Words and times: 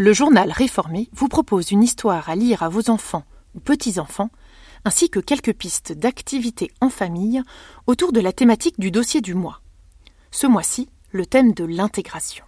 le 0.00 0.14
journal 0.14 0.50
Réformé 0.50 1.10
vous 1.12 1.28
propose 1.28 1.72
une 1.72 1.82
histoire 1.82 2.30
à 2.30 2.34
lire 2.34 2.62
à 2.62 2.70
vos 2.70 2.88
enfants 2.88 3.24
ou 3.54 3.60
petits-enfants, 3.60 4.30
ainsi 4.86 5.10
que 5.10 5.20
quelques 5.20 5.52
pistes 5.52 5.92
d'activités 5.92 6.70
en 6.80 6.88
famille 6.88 7.42
autour 7.86 8.10
de 8.10 8.20
la 8.20 8.32
thématique 8.32 8.80
du 8.80 8.90
dossier 8.90 9.20
du 9.20 9.34
mois. 9.34 9.60
Ce 10.30 10.46
mois-ci, 10.46 10.88
le 11.10 11.26
thème 11.26 11.52
de 11.52 11.64
l'intégration. 11.64 12.46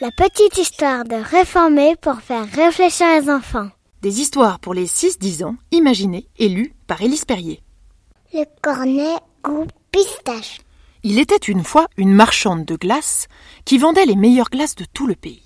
La 0.00 0.12
petite 0.12 0.56
histoire 0.56 1.02
de 1.02 1.16
Réformé 1.16 1.96
pour 1.96 2.20
faire 2.20 2.48
réfléchir 2.48 3.08
les 3.20 3.28
enfants. 3.28 3.70
Des 4.02 4.20
histoires 4.20 4.60
pour 4.60 4.72
les 4.72 4.86
6-10 4.86 5.46
ans, 5.46 5.56
imaginées 5.72 6.28
et 6.38 6.48
lues 6.48 6.76
par 6.86 7.02
Élise 7.02 7.24
Perrier. 7.24 7.60
Le 8.32 8.44
cornet 8.62 9.16
goût 9.42 9.66
pistache. 9.90 10.60
Il 11.02 11.18
était 11.18 11.34
une 11.34 11.64
fois 11.64 11.88
une 11.96 12.12
marchande 12.12 12.64
de 12.64 12.76
glace 12.76 13.26
qui 13.64 13.78
vendait 13.78 14.06
les 14.06 14.14
meilleures 14.14 14.50
glaces 14.50 14.76
de 14.76 14.84
tout 14.84 15.08
le 15.08 15.16
pays. 15.16 15.42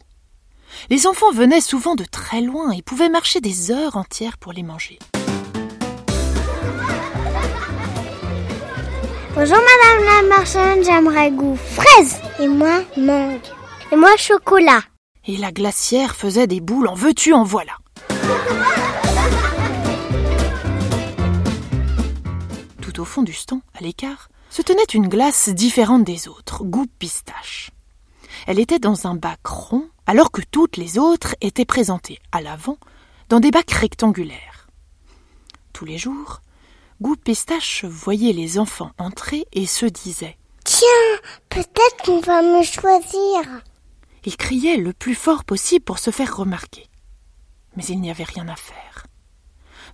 Les 0.91 1.07
enfants 1.07 1.33
venaient 1.33 1.61
souvent 1.61 1.95
de 1.95 2.05
très 2.05 2.41
loin 2.41 2.71
et 2.71 2.83
pouvaient 2.83 3.09
marcher 3.09 3.41
des 3.41 3.71
heures 3.71 3.97
entières 3.97 4.39
pour 4.39 4.53
les 4.53 4.63
manger. 4.63 4.99
Bonjour 9.35 9.57
madame 9.57 10.05
la 10.05 10.37
marchande, 10.37 10.85
j'aimerais 10.85 11.31
goût 11.31 11.57
fraise. 11.57 12.21
Et 12.39 12.49
moi, 12.49 12.83
mangue. 12.99 13.41
Et 13.91 13.97
moi, 13.97 14.15
chocolat. 14.19 14.83
Et 15.27 15.37
la 15.37 15.53
glacière 15.53 16.15
faisait 16.15 16.47
des 16.47 16.61
boules 16.61 16.89
en 16.89 16.95
veux-tu, 16.95 17.33
en 17.33 17.43
voilà. 17.43 17.73
Tout 22.83 23.01
au 23.01 23.05
fond 23.05 23.23
du 23.23 23.33
stand, 23.33 23.61
à 23.79 23.83
l'écart, 23.83 24.29
se 24.51 24.61
tenait 24.61 24.83
une 24.93 25.09
glace 25.09 25.49
différente 25.49 26.05
des 26.05 26.29
autres, 26.29 26.65
goût 26.65 26.87
pistache. 26.99 27.71
Elle 28.47 28.59
était 28.59 28.79
dans 28.79 29.07
un 29.07 29.15
bac 29.15 29.47
rond, 29.47 29.89
alors 30.07 30.31
que 30.31 30.43
toutes 30.43 30.77
les 30.77 30.99
autres 30.99 31.37
étaient 31.41 31.65
présentées 31.65 32.19
à 32.33 32.41
l'avant 32.41 32.79
dans 33.29 33.41
des 33.41 33.51
bacs 33.51 33.71
rectangulaires. 33.71 34.69
Tous 35.73 35.85
les 35.85 35.99
jours, 35.99 36.41
Goût 37.01 37.17
Pistache 37.17 37.85
voyait 37.85 38.33
les 38.33 38.59
enfants 38.59 38.93
entrer 38.99 39.47
et 39.53 39.67
se 39.67 39.87
disait 39.87 40.37
Tiens, 40.65 41.19
peut-être 41.49 42.05
qu'on 42.05 42.21
va 42.21 42.43
me 42.43 42.63
choisir. 42.63 43.63
Il 44.25 44.37
criait 44.37 44.77
le 44.77 44.93
plus 44.93 45.15
fort 45.15 45.45
possible 45.45 45.85
pour 45.85 45.99
se 45.99 46.11
faire 46.11 46.37
remarquer. 46.37 46.89
Mais 47.77 47.85
il 47.85 48.01
n'y 48.01 48.11
avait 48.11 48.25
rien 48.25 48.47
à 48.49 48.57
faire. 48.57 49.07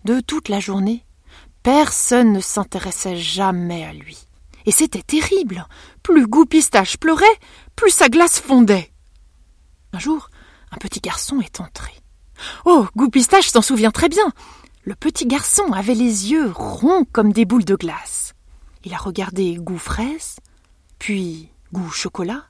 De 0.05 0.21
toute 0.21 0.49
la 0.49 0.61
journée, 0.61 1.05
personne 1.63 2.33
ne 2.33 2.41
s'intéressait 2.41 3.17
jamais 3.17 3.85
à 3.85 3.93
lui. 3.93 4.19
Et 4.67 4.73
c'était 4.73 5.03
terrible. 5.03 5.67
Plus 6.03 6.27
Goût 6.27 6.45
Pistache 6.45 6.99
pleurait, 6.99 7.25
plus 7.75 7.91
sa 7.91 8.09
glace 8.09 8.41
fondait. 8.41 8.91
Un 9.93 9.99
jour, 9.99 10.31
un 10.71 10.77
petit 10.77 11.01
garçon 11.01 11.41
est 11.41 11.61
entré. 11.61 11.93
Oh, 12.65 12.87
Goût 12.97 13.09
Pistache 13.09 13.49
s'en 13.49 13.63
souvient 13.63 13.91
très 13.91 14.09
bien. 14.09 14.33
Le 14.85 14.95
petit 14.95 15.27
garçon 15.27 15.73
avait 15.73 15.95
les 15.95 16.31
yeux 16.31 16.51
ronds 16.55 17.05
comme 17.11 17.33
des 17.33 17.45
boules 17.45 17.65
de 17.65 17.75
glace. 17.75 18.35
Il 18.85 18.95
a 18.95 18.99
regardé 18.99 19.57
Goût 19.57 19.79
fraise, 19.79 20.37
puis 20.99 21.51
Goût 21.73 21.91
chocolat, 21.91 22.45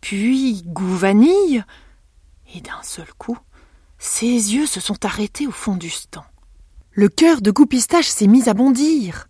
puis 0.00 0.62
Goût 0.66 0.96
vanille, 0.96 1.62
et 2.54 2.60
d'un 2.60 2.82
seul 2.82 3.12
coup, 3.18 3.38
ses 3.98 4.24
yeux 4.26 4.66
se 4.66 4.80
sont 4.80 5.04
arrêtés 5.04 5.46
au 5.46 5.52
fond 5.52 5.76
du 5.76 5.90
stand. 5.90 6.24
Le 6.92 7.08
cœur 7.08 7.40
de 7.40 7.50
Goût 7.50 7.66
Pistache 7.66 8.08
s'est 8.08 8.26
mis 8.26 8.48
à 8.48 8.54
bondir. 8.54 9.28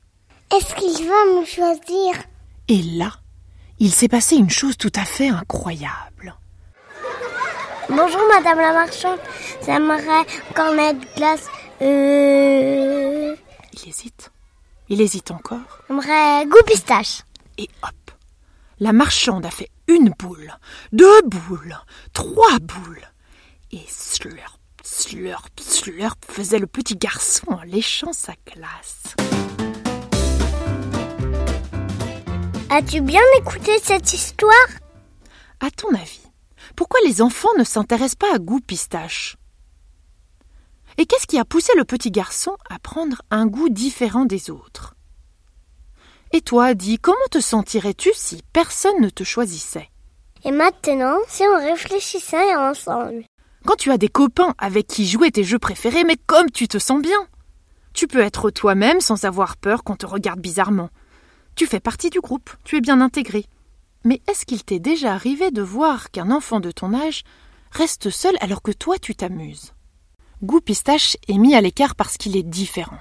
Est-ce 0.56 0.74
qu'il 0.74 1.06
va 1.06 1.40
me 1.40 1.44
choisir? 1.44 2.24
Et 2.68 2.82
là, 2.82 3.12
il 3.78 3.92
s'est 3.92 4.08
passé 4.08 4.36
une 4.36 4.50
chose 4.50 4.76
tout 4.76 4.92
à 4.94 5.04
fait 5.04 5.28
incroyable. 5.28 6.36
Bonjour 7.90 8.20
madame 8.28 8.60
la 8.60 8.72
marchande, 8.72 9.18
j'aimerais 9.66 10.24
cornet 10.54 10.94
de 10.94 11.04
glace. 11.16 11.48
Euh... 11.82 13.34
Il 13.72 13.88
hésite. 13.88 14.30
Il 14.88 15.00
hésite 15.00 15.32
encore. 15.32 15.58
J'aimerais 15.88 16.46
goût 16.46 16.62
pistache. 16.66 17.22
Et 17.58 17.68
hop, 17.82 18.12
la 18.78 18.92
marchande 18.92 19.44
a 19.44 19.50
fait 19.50 19.70
une 19.88 20.10
boule, 20.16 20.56
deux 20.92 21.22
boules, 21.22 21.76
trois 22.12 22.60
boules. 22.60 23.02
Et 23.72 23.84
slurp, 23.88 24.60
slurp, 24.84 25.50
slurp 25.58 26.18
faisait 26.28 26.60
le 26.60 26.68
petit 26.68 26.94
garçon 26.94 27.46
en 27.48 27.62
léchant 27.62 28.12
sa 28.12 28.34
glace. 28.46 29.16
As-tu 32.70 33.00
bien 33.00 33.22
écouté 33.38 33.72
cette 33.82 34.12
histoire? 34.12 34.68
À 35.58 35.72
ton 35.72 35.88
avis, 35.92 36.29
pourquoi 36.76 37.00
les 37.04 37.22
enfants 37.22 37.54
ne 37.58 37.64
s'intéressent 37.64 38.16
pas 38.16 38.34
à 38.34 38.38
goût 38.38 38.60
pistache? 38.60 39.36
Et 40.98 41.06
qu'est-ce 41.06 41.26
qui 41.26 41.38
a 41.38 41.44
poussé 41.44 41.72
le 41.76 41.84
petit 41.84 42.10
garçon 42.10 42.56
à 42.68 42.78
prendre 42.78 43.22
un 43.30 43.46
goût 43.46 43.68
différent 43.68 44.24
des 44.24 44.50
autres? 44.50 44.94
Et 46.32 46.40
toi, 46.40 46.74
dis, 46.74 46.98
comment 46.98 47.16
te 47.30 47.40
sentirais-tu 47.40 48.10
si 48.14 48.42
personne 48.52 49.00
ne 49.00 49.08
te 49.08 49.24
choisissait? 49.24 49.88
Et 50.44 50.52
maintenant, 50.52 51.18
si 51.28 51.42
on 51.42 51.58
réfléchissait 51.58 52.54
ensemble 52.54 53.24
Quand 53.66 53.76
tu 53.76 53.90
as 53.90 53.98
des 53.98 54.08
copains 54.08 54.54
avec 54.58 54.86
qui 54.86 55.06
jouer 55.06 55.30
tes 55.30 55.44
jeux 55.44 55.58
préférés, 55.58 56.04
mais 56.04 56.16
comme 56.26 56.50
tu 56.50 56.68
te 56.68 56.78
sens 56.78 57.02
bien 57.02 57.26
Tu 57.92 58.06
peux 58.06 58.20
être 58.20 58.50
toi-même 58.50 59.00
sans 59.00 59.24
avoir 59.24 59.56
peur 59.56 59.82
qu'on 59.82 59.96
te 59.96 60.06
regarde 60.06 60.40
bizarrement. 60.40 60.90
Tu 61.56 61.66
fais 61.66 61.80
partie 61.80 62.10
du 62.10 62.20
groupe, 62.20 62.50
tu 62.64 62.76
es 62.76 62.80
bien 62.80 63.00
intégré. 63.00 63.44
Mais 64.04 64.22
est-ce 64.28 64.46
qu'il 64.46 64.64
t'est 64.64 64.78
déjà 64.78 65.12
arrivé 65.12 65.50
de 65.50 65.62
voir 65.62 66.10
qu'un 66.10 66.30
enfant 66.30 66.60
de 66.60 66.70
ton 66.70 66.94
âge 66.94 67.22
reste 67.70 68.10
seul 68.10 68.34
alors 68.40 68.62
que 68.62 68.72
toi 68.72 68.98
tu 68.98 69.14
t'amuses? 69.14 69.74
Goût 70.42 70.60
pistache 70.60 71.18
est 71.28 71.36
mis 71.36 71.54
à 71.54 71.60
l'écart 71.60 71.94
parce 71.94 72.16
qu'il 72.16 72.36
est 72.36 72.42
différent. 72.42 72.98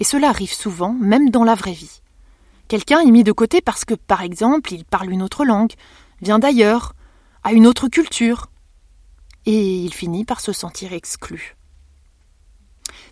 Et 0.00 0.04
cela 0.04 0.28
arrive 0.28 0.52
souvent, 0.52 0.92
même 0.92 1.30
dans 1.30 1.44
la 1.44 1.54
vraie 1.54 1.72
vie. 1.72 2.02
Quelqu'un 2.66 3.00
est 3.00 3.10
mis 3.10 3.24
de 3.24 3.32
côté 3.32 3.60
parce 3.60 3.84
que, 3.84 3.94
par 3.94 4.22
exemple, 4.22 4.74
il 4.74 4.84
parle 4.84 5.10
une 5.10 5.22
autre 5.22 5.44
langue, 5.44 5.72
vient 6.20 6.38
d'ailleurs, 6.38 6.94
a 7.44 7.52
une 7.52 7.66
autre 7.66 7.88
culture. 7.88 8.46
Et 9.46 9.78
il 9.78 9.94
finit 9.94 10.24
par 10.24 10.40
se 10.40 10.52
sentir 10.52 10.92
exclu. 10.92 11.56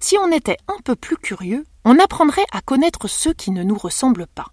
Si 0.00 0.18
on 0.18 0.30
était 0.32 0.58
un 0.68 0.80
peu 0.84 0.96
plus 0.96 1.16
curieux, 1.16 1.64
on 1.84 1.98
apprendrait 1.98 2.44
à 2.52 2.60
connaître 2.60 3.08
ceux 3.08 3.32
qui 3.32 3.50
ne 3.52 3.62
nous 3.62 3.78
ressemblent 3.78 4.26
pas. 4.26 4.48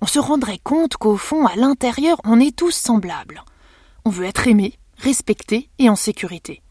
On 0.00 0.06
se 0.06 0.18
rendrait 0.18 0.60
compte 0.62 0.96
qu'au 0.96 1.16
fond, 1.16 1.46
à 1.46 1.56
l'intérieur, 1.56 2.18
on 2.24 2.40
est 2.40 2.56
tous 2.56 2.70
semblables. 2.70 3.44
On 4.04 4.10
veut 4.10 4.24
être 4.24 4.48
aimé, 4.48 4.78
respecté 4.96 5.68
et 5.78 5.90
en 5.90 5.96
sécurité. 5.96 6.62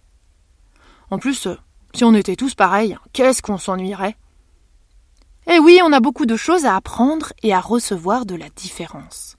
En 1.12 1.19
plus, 1.19 1.47
si 1.94 2.03
on 2.03 2.13
était 2.13 2.35
tous 2.35 2.56
pareils, 2.56 2.97
qu'est-ce 3.13 3.41
qu'on 3.41 3.57
s'ennuierait? 3.57 4.18
Eh 5.47 5.59
oui, 5.59 5.79
on 5.84 5.94
a 5.94 6.00
beaucoup 6.00 6.25
de 6.25 6.35
choses 6.35 6.66
à 6.66 6.75
apprendre 6.75 7.34
et 7.44 7.53
à 7.53 7.59
recevoir 7.59 8.25
de 8.25 8.35
la 8.35 8.50
différence. 8.50 9.38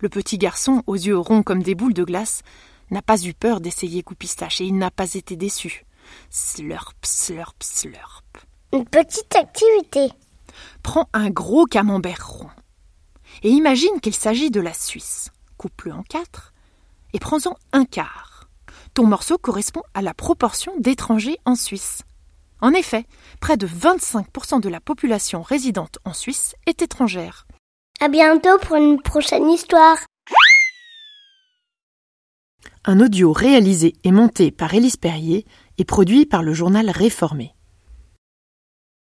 Le 0.00 0.08
petit 0.08 0.38
garçon, 0.38 0.82
aux 0.86 0.94
yeux 0.94 1.18
ronds 1.18 1.42
comme 1.42 1.62
des 1.62 1.74
boules 1.74 1.94
de 1.94 2.04
glace, 2.04 2.42
n'a 2.90 3.02
pas 3.02 3.22
eu 3.22 3.34
peur 3.34 3.60
d'essayer 3.60 4.02
Coupistache 4.02 4.60
et 4.60 4.64
il 4.64 4.76
n'a 4.76 4.90
pas 4.90 5.14
été 5.14 5.36
déçu. 5.36 5.84
Slurp, 6.30 6.94
slurp, 7.02 7.56
slurp. 7.62 8.24
Une 8.72 8.84
petite 8.84 9.34
activité. 9.34 10.10
Prends 10.82 11.08
un 11.12 11.30
gros 11.30 11.66
camembert 11.66 12.26
rond. 12.28 12.50
Et 13.42 13.50
imagine 13.50 14.00
qu'il 14.00 14.14
s'agit 14.14 14.50
de 14.50 14.60
la 14.60 14.74
Suisse. 14.74 15.30
Coupe-le 15.56 15.92
en 15.92 16.02
quatre 16.02 16.52
et 17.12 17.18
prends-en 17.18 17.56
un 17.72 17.84
quart. 17.84 18.48
Ton 18.94 19.06
morceau 19.06 19.38
correspond 19.38 19.82
à 19.94 20.02
la 20.02 20.14
proportion 20.14 20.72
d'étrangers 20.78 21.38
en 21.44 21.54
Suisse. 21.54 22.02
En 22.60 22.72
effet, 22.72 23.06
près 23.40 23.56
de 23.56 23.66
25% 23.66 24.60
de 24.60 24.68
la 24.68 24.80
population 24.80 25.42
résidente 25.42 25.98
en 26.04 26.12
Suisse 26.12 26.54
est 26.66 26.82
étrangère. 26.82 27.46
À 28.00 28.08
bientôt 28.08 28.58
pour 28.62 28.76
une 28.76 29.00
prochaine 29.00 29.48
histoire. 29.48 29.98
Un 32.84 33.00
audio 33.00 33.32
réalisé 33.32 33.94
et 34.02 34.12
monté 34.12 34.50
par 34.50 34.72
Élise 34.74 34.96
Perrier 34.96 35.46
et 35.78 35.84
produit 35.84 36.26
par 36.26 36.42
le 36.42 36.52
journal 36.52 36.90
Réformé. 36.90 37.54